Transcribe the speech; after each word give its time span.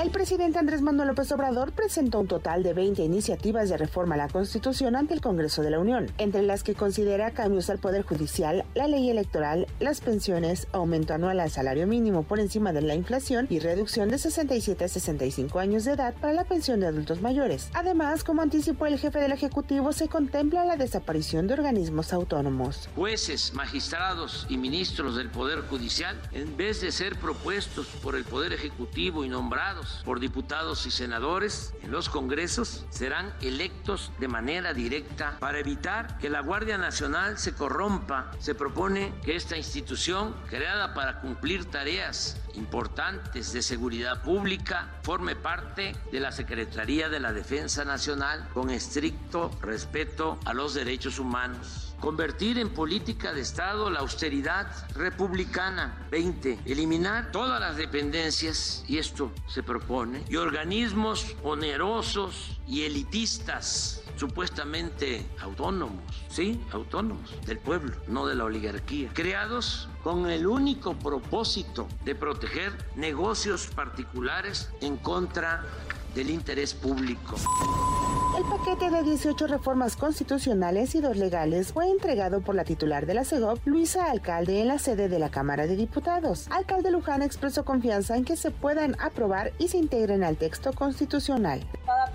El 0.00 0.10
presidente 0.10 0.58
Andrés 0.58 0.80
Manuel 0.80 1.08
López 1.08 1.30
Obrador 1.30 1.72
presentó 1.72 2.20
un 2.20 2.26
total 2.26 2.62
de 2.62 2.72
20 2.72 3.04
iniciativas 3.04 3.68
de 3.68 3.76
reforma 3.76 4.14
a 4.14 4.18
la 4.18 4.28
Constitución 4.28 4.96
ante 4.96 5.12
el 5.12 5.20
Congreso 5.20 5.60
de 5.60 5.68
la 5.68 5.78
Unión, 5.78 6.10
entre 6.16 6.40
las 6.40 6.62
que 6.62 6.74
considera 6.74 7.32
cambios 7.32 7.68
al 7.68 7.80
Poder 7.80 8.02
Judicial, 8.02 8.64
la 8.74 8.88
ley 8.88 9.10
electoral, 9.10 9.66
las 9.78 10.00
pensiones, 10.00 10.68
aumento 10.72 11.12
anual 11.12 11.38
al 11.38 11.50
salario 11.50 11.86
mínimo 11.86 12.22
por 12.22 12.40
encima 12.40 12.72
de 12.72 12.80
la 12.80 12.94
inflación 12.94 13.46
y 13.50 13.58
reducción 13.58 14.08
de 14.08 14.16
67 14.16 14.84
a 14.84 14.88
65 14.88 15.58
años 15.58 15.84
de 15.84 15.92
edad 15.92 16.14
para 16.14 16.32
la 16.32 16.44
pensión 16.44 16.80
de 16.80 16.86
adultos 16.86 17.20
mayores. 17.20 17.68
Además, 17.74 18.24
como 18.24 18.40
anticipó 18.40 18.86
el 18.86 18.98
jefe 18.98 19.18
del 19.18 19.32
Ejecutivo, 19.32 19.92
se 19.92 20.08
contempla 20.08 20.64
la 20.64 20.76
desaparición 20.76 21.46
de 21.46 21.52
organismos 21.52 22.14
autónomos. 22.14 22.88
Jueces, 22.96 23.52
magistrados 23.52 24.46
y 24.48 24.56
ministros 24.56 25.16
del 25.16 25.28
Poder 25.28 25.60
Judicial, 25.60 26.18
en 26.32 26.56
vez 26.56 26.80
de 26.80 26.90
ser 26.90 27.16
propuestos 27.16 27.86
por 28.02 28.16
el 28.16 28.24
Poder 28.24 28.54
Ejecutivo 28.54 29.26
y 29.26 29.28
nombrados 29.28 29.89
por 30.04 30.20
diputados 30.20 30.86
y 30.86 30.90
senadores 30.90 31.74
en 31.82 31.90
los 31.90 32.08
congresos 32.08 32.86
serán 32.90 33.34
electos 33.40 34.12
de 34.18 34.28
manera 34.28 34.74
directa 34.74 35.36
para 35.40 35.58
evitar 35.58 36.18
que 36.18 36.30
la 36.30 36.40
Guardia 36.40 36.78
Nacional 36.78 37.38
se 37.38 37.54
corrompa. 37.54 38.30
Se 38.38 38.54
propone 38.54 39.12
que 39.24 39.36
esta 39.36 39.56
institución, 39.56 40.34
creada 40.48 40.94
para 40.94 41.20
cumplir 41.20 41.64
tareas 41.66 42.40
importantes 42.54 43.52
de 43.52 43.62
seguridad 43.62 44.22
pública, 44.22 44.98
forme 45.02 45.36
parte 45.36 45.94
de 46.10 46.20
la 46.20 46.32
Secretaría 46.32 47.08
de 47.08 47.20
la 47.20 47.32
Defensa 47.32 47.84
Nacional 47.84 48.48
con 48.52 48.70
estricto 48.70 49.50
respeto 49.60 50.38
a 50.44 50.54
los 50.54 50.74
derechos 50.74 51.18
humanos 51.18 51.89
convertir 52.00 52.58
en 52.58 52.70
política 52.70 53.32
de 53.32 53.42
Estado 53.42 53.90
la 53.90 54.00
austeridad 54.00 54.66
republicana. 54.94 56.06
20. 56.10 56.60
Eliminar 56.64 57.30
todas 57.30 57.60
las 57.60 57.76
dependencias, 57.76 58.84
y 58.88 58.98
esto 58.98 59.30
se 59.46 59.62
propone, 59.62 60.24
y 60.28 60.36
organismos 60.36 61.36
onerosos 61.42 62.58
y 62.66 62.82
elitistas, 62.82 64.02
supuestamente 64.16 65.26
autónomos, 65.40 66.02
sí, 66.28 66.60
autónomos 66.72 67.34
del 67.46 67.58
pueblo, 67.58 67.94
no 68.08 68.26
de 68.26 68.34
la 68.34 68.44
oligarquía, 68.44 69.10
creados 69.12 69.88
con 70.02 70.30
el 70.30 70.46
único 70.46 70.94
propósito 70.94 71.88
de 72.04 72.14
proteger 72.14 72.72
negocios 72.96 73.66
particulares 73.66 74.70
en 74.80 74.96
contra 74.96 75.64
del 76.14 76.30
interés 76.30 76.74
público. 76.74 77.36
El 78.40 78.46
paquete 78.46 78.88
de 78.88 79.02
18 79.02 79.48
reformas 79.48 79.96
constitucionales 79.96 80.94
y 80.94 81.02
dos 81.02 81.18
legales 81.18 81.74
fue 81.74 81.90
entregado 81.90 82.40
por 82.40 82.54
la 82.54 82.64
titular 82.64 83.04
de 83.04 83.12
la 83.12 83.26
CEGOP, 83.26 83.58
Luisa 83.66 84.10
Alcalde, 84.10 84.62
en 84.62 84.68
la 84.68 84.78
sede 84.78 85.10
de 85.10 85.18
la 85.18 85.30
Cámara 85.30 85.66
de 85.66 85.76
Diputados. 85.76 86.46
Alcalde 86.50 86.90
Luján 86.90 87.20
expresó 87.20 87.66
confianza 87.66 88.16
en 88.16 88.24
que 88.24 88.36
se 88.36 88.50
puedan 88.50 88.96
aprobar 88.98 89.52
y 89.58 89.68
se 89.68 89.76
integren 89.76 90.24
al 90.24 90.38
texto 90.38 90.72
constitucional. 90.72 91.60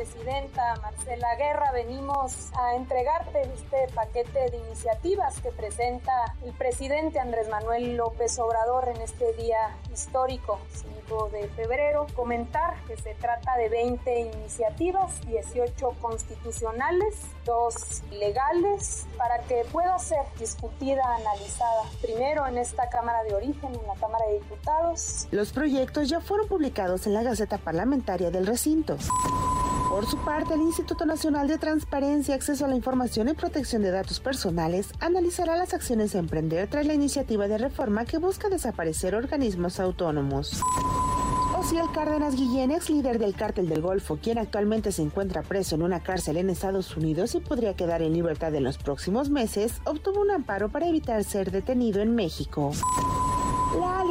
Presidenta 0.00 0.76
Marcela 0.80 1.34
Guerra, 1.36 1.72
venimos 1.72 2.50
a 2.56 2.74
entregarte 2.74 3.42
este 3.42 3.86
paquete 3.94 4.50
de 4.50 4.56
iniciativas 4.56 5.38
que 5.42 5.50
presenta 5.50 6.34
el 6.42 6.54
presidente 6.54 7.20
Andrés 7.20 7.50
Manuel 7.50 7.98
López 7.98 8.38
Obrador 8.38 8.88
en 8.88 9.02
este 9.02 9.34
día 9.34 9.76
histórico, 9.92 10.58
5 11.06 11.28
de 11.32 11.48
febrero. 11.48 12.06
Comentar 12.14 12.82
que 12.86 12.96
se 12.96 13.14
trata 13.16 13.58
de 13.58 13.68
20 13.68 14.20
iniciativas, 14.20 15.20
18 15.26 15.90
constitucionales, 16.00 17.16
dos 17.44 18.02
legales, 18.10 19.06
para 19.18 19.40
que 19.40 19.66
pueda 19.70 19.98
ser 19.98 20.24
discutida, 20.38 21.02
analizada 21.14 21.82
primero 22.00 22.46
en 22.46 22.56
esta 22.56 22.88
Cámara 22.88 23.22
de 23.24 23.34
Origen, 23.34 23.74
en 23.74 23.86
la 23.86 23.96
Cámara 23.96 24.24
de 24.28 24.38
Diputados. 24.38 25.28
Los 25.30 25.52
proyectos 25.52 26.08
ya 26.08 26.20
fueron 26.20 26.48
publicados 26.48 27.06
en 27.06 27.12
la 27.12 27.22
Gaceta 27.22 27.58
Parlamentaria 27.58 28.30
del 28.30 28.46
recinto. 28.46 28.96
Por 30.00 30.08
su 30.08 30.16
parte, 30.16 30.54
el 30.54 30.62
Instituto 30.62 31.04
Nacional 31.04 31.46
de 31.46 31.58
Transparencia, 31.58 32.34
Acceso 32.34 32.64
a 32.64 32.68
la 32.68 32.74
Información 32.74 33.28
y 33.28 33.34
Protección 33.34 33.82
de 33.82 33.90
Datos 33.90 34.18
Personales 34.18 34.88
analizará 34.98 35.56
las 35.56 35.74
acciones 35.74 36.14
a 36.14 36.20
emprender 36.20 36.70
tras 36.70 36.86
la 36.86 36.94
iniciativa 36.94 37.48
de 37.48 37.58
reforma 37.58 38.06
que 38.06 38.16
busca 38.16 38.48
desaparecer 38.48 39.14
organismos 39.14 39.78
autónomos. 39.78 40.62
Ociel 41.54 41.84
Cárdenas 41.92 42.34
Guillén, 42.34 42.70
ex 42.70 42.88
líder 42.88 43.18
del 43.18 43.34
cártel 43.34 43.68
del 43.68 43.82
Golfo, 43.82 44.16
quien 44.16 44.38
actualmente 44.38 44.90
se 44.90 45.02
encuentra 45.02 45.42
preso 45.42 45.74
en 45.74 45.82
una 45.82 46.00
cárcel 46.00 46.38
en 46.38 46.48
Estados 46.48 46.96
Unidos 46.96 47.34
y 47.34 47.40
podría 47.40 47.74
quedar 47.74 48.00
en 48.00 48.14
libertad 48.14 48.54
en 48.54 48.64
los 48.64 48.78
próximos 48.78 49.28
meses, 49.28 49.82
obtuvo 49.84 50.22
un 50.22 50.30
amparo 50.30 50.70
para 50.70 50.86
evitar 50.86 51.22
ser 51.24 51.50
detenido 51.50 52.00
en 52.00 52.14
México. 52.14 52.72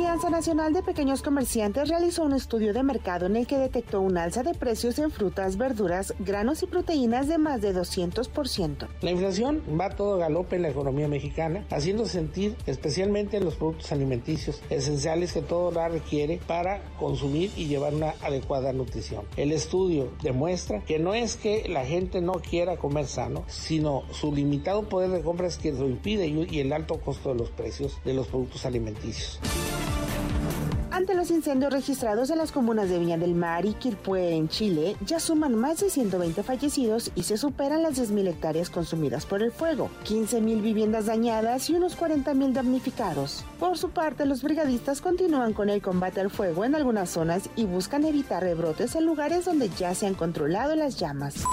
Alianza 0.10 0.32
Nacional 0.32 0.74
de 0.74 0.82
Pequeños 0.82 1.22
Comerciantes 1.22 1.88
realizó 1.88 2.24
un 2.24 2.34
estudio 2.34 2.74
de 2.74 2.82
mercado 2.82 3.28
en 3.28 3.36
el 3.36 3.46
que 3.46 3.60
detectó 3.60 4.02
un 4.02 4.18
alza 4.18 4.42
de 4.42 4.56
precios 4.56 4.98
en 4.98 5.12
frutas, 5.12 5.56
verduras, 5.56 6.16
granos 6.18 6.64
y 6.64 6.66
proteínas 6.66 7.28
de 7.28 7.38
más 7.38 7.62
de 7.62 7.76
200%. 7.76 8.88
La 9.02 9.12
inflación 9.12 9.62
va 9.80 9.92
todo 9.92 10.18
galope 10.18 10.56
en 10.56 10.64
la 10.64 10.70
economía 10.70 11.08
mexicana, 11.08 11.64
haciendo 11.70 12.08
sentir 12.08 12.56
especialmente 12.66 13.38
en 13.38 13.46
los 13.46 13.54
productos 13.54 13.92
alimenticios 13.92 14.64
esenciales 14.72 15.32
que 15.32 15.44
todo 15.44 15.70
la 15.70 15.90
requiere 15.90 16.40
para 16.48 16.82
consumir 16.98 17.52
y 17.56 17.68
llevar 17.68 17.94
una 17.94 18.16
adecuada 18.24 18.74
nutrición. 18.74 19.26
El 19.38 19.52
estudio 19.52 20.12
demuestra 20.24 20.84
que 20.86 20.98
no 20.98 21.14
es 21.14 21.36
que 21.36 21.70
la 21.70 21.86
gente 21.86 22.20
no 22.20 22.34
quiera 22.42 22.78
comer 22.78 23.06
sano, 23.06 23.44
sino 23.46 24.02
su 24.12 24.34
limitado 24.34 24.90
poder 24.90 25.12
de 25.12 25.22
compra 25.22 25.46
es 25.46 25.60
que 25.60 25.72
lo 25.72 25.88
impide 25.88 26.26
y 26.26 26.60
el 26.62 26.74
alto 26.74 27.00
costo 27.00 27.30
de 27.30 27.36
los 27.36 27.52
precios 27.52 28.00
de 28.04 28.16
los 28.16 28.26
productos 28.26 28.66
alimenticios. 28.66 29.40
Ante 31.00 31.16
los 31.16 31.32
incendios 31.32 31.72
registrados 31.72 32.30
en 32.30 32.40
las 32.40 32.52
comunas 32.52 32.90
de 32.90 33.00
Viña 33.00 33.18
del 33.18 33.34
Mar 33.34 33.66
y 33.66 33.72
Quilpué 33.72 34.36
en 34.36 34.50
Chile, 34.50 34.98
ya 35.06 35.22
suman 35.22 35.56
más 35.56 35.80
de 35.80 35.90
120 35.90 36.44
fallecidos 36.44 37.10
y 37.16 37.24
se 37.24 37.38
superan 37.38 37.84
las 37.84 37.98
10.000 37.98 38.28
hectáreas 38.28 38.70
consumidas 38.70 39.26
por 39.26 39.42
el 39.42 39.54
fuego, 39.54 39.90
15.000 40.04 40.62
viviendas 40.62 41.06
dañadas 41.06 41.70
y 41.70 41.76
unos 41.76 41.98
40.000 41.98 42.52
damnificados. 42.52 43.46
Por 43.62 43.78
su 43.78 43.92
parte, 43.92 44.26
los 44.26 44.44
brigadistas 44.44 45.00
continúan 45.00 45.54
con 45.54 45.70
el 45.70 45.82
combate 45.82 46.20
al 46.20 46.32
fuego 46.32 46.66
en 46.66 46.76
algunas 46.76 47.10
zonas 47.10 47.50
y 47.56 47.64
buscan 47.64 48.04
evitar 48.04 48.44
rebrotes 48.44 48.94
en 48.96 49.06
lugares 49.06 49.46
donde 49.46 49.70
ya 49.70 49.96
se 49.96 50.06
han 50.06 50.16
controlado 50.16 50.76
las 50.76 51.00
llamas. 51.00 51.46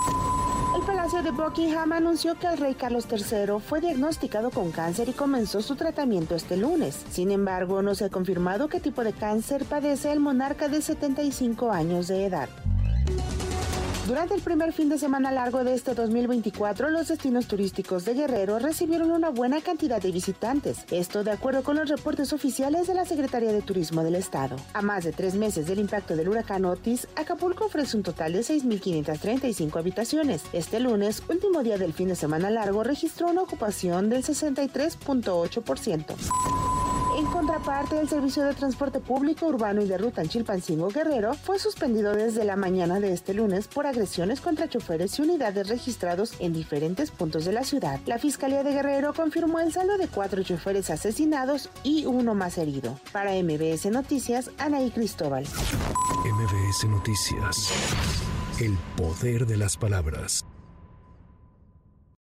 Palacio 1.06 1.30
de 1.30 1.40
Buckingham 1.40 1.92
anunció 1.92 2.34
que 2.34 2.48
el 2.48 2.58
rey 2.58 2.74
Carlos 2.74 3.06
III 3.08 3.60
fue 3.64 3.80
diagnosticado 3.80 4.50
con 4.50 4.72
cáncer 4.72 5.08
y 5.08 5.12
comenzó 5.12 5.62
su 5.62 5.76
tratamiento 5.76 6.34
este 6.34 6.56
lunes. 6.56 7.00
Sin 7.10 7.30
embargo, 7.30 7.80
no 7.80 7.94
se 7.94 8.06
ha 8.06 8.08
confirmado 8.08 8.66
qué 8.66 8.80
tipo 8.80 9.04
de 9.04 9.12
cáncer 9.12 9.66
padece 9.66 10.10
el 10.10 10.18
monarca 10.18 10.66
de 10.66 10.82
75 10.82 11.70
años 11.70 12.08
de 12.08 12.24
edad. 12.24 12.48
Durante 14.06 14.34
el 14.34 14.40
primer 14.40 14.72
fin 14.72 14.88
de 14.88 14.98
semana 14.98 15.30
largo 15.32 15.64
de 15.64 15.74
este 15.74 15.92
2024, 15.92 16.90
los 16.90 17.08
destinos 17.08 17.48
turísticos 17.48 18.04
de 18.04 18.14
Guerrero 18.14 18.60
recibieron 18.60 19.10
una 19.10 19.30
buena 19.30 19.60
cantidad 19.60 20.00
de 20.00 20.12
visitantes. 20.12 20.84
Esto 20.92 21.24
de 21.24 21.32
acuerdo 21.32 21.64
con 21.64 21.74
los 21.74 21.88
reportes 21.88 22.32
oficiales 22.32 22.86
de 22.86 22.94
la 22.94 23.04
Secretaría 23.04 23.52
de 23.52 23.62
Turismo 23.62 24.04
del 24.04 24.14
Estado. 24.14 24.54
A 24.74 24.82
más 24.82 25.02
de 25.02 25.10
tres 25.10 25.34
meses 25.34 25.66
del 25.66 25.80
impacto 25.80 26.14
del 26.14 26.28
huracán 26.28 26.64
Otis, 26.66 27.08
Acapulco 27.16 27.64
ofrece 27.64 27.96
un 27.96 28.04
total 28.04 28.32
de 28.32 28.42
6.535 28.42 29.76
habitaciones. 29.76 30.44
Este 30.52 30.78
lunes, 30.78 31.24
último 31.28 31.64
día 31.64 31.76
del 31.76 31.92
fin 31.92 32.06
de 32.06 32.14
semana 32.14 32.48
largo, 32.48 32.84
registró 32.84 33.26
una 33.26 33.42
ocupación 33.42 34.08
del 34.08 34.22
63.8%. 34.22 36.75
En 37.66 37.72
contraparte, 37.72 38.00
el 38.00 38.09
servicio 38.09 38.44
de 38.44 38.54
transporte 38.54 39.00
público 39.00 39.47
urbano 39.47 39.82
y 39.82 39.88
de 39.88 39.99
ruta 39.99 40.22
en 40.22 40.28
Chilpancingo 40.28 40.88
Guerrero 40.88 41.34
fue 41.34 41.59
suspendido 41.59 42.15
desde 42.15 42.44
la 42.44 42.54
mañana 42.54 43.00
de 43.00 43.12
este 43.12 43.34
lunes 43.34 43.66
por 43.66 43.88
agresiones 43.88 44.41
contra 44.41 44.69
choferes 44.69 45.19
y 45.19 45.22
unidades 45.22 45.66
registrados 45.66 46.34
en 46.38 46.53
diferentes 46.53 47.10
puntos 47.10 47.44
de 47.44 47.53
la 47.53 47.65
ciudad. 47.65 47.99
La 48.06 48.21
Fiscalía 48.21 48.62
de 48.62 48.72
Guerrero 48.72 49.12
confirmó 49.15 49.59
el 49.59 49.72
saldo 49.72 49.99
de 49.99 50.06
cuatro 50.06 50.44
choferes 50.44 50.91
asesinados 50.91 51.68
y 51.83 52.07
uno 52.07 52.36
más 52.36 52.57
herido. 52.57 53.01
Para 53.10 53.33
MBS 53.33 53.86
Noticias, 53.86 54.48
Anaí 54.59 54.92
Cristóbal. 54.92 55.45
MBS 56.24 56.84
Noticias. 56.84 57.72
El 58.60 58.78
poder 58.97 59.45
de 59.45 59.57
las 59.57 59.77
palabras. 59.77 60.45